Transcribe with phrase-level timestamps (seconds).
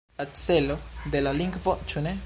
[0.21, 0.77] La celo
[1.15, 2.19] de la lingvo, ĉu ne?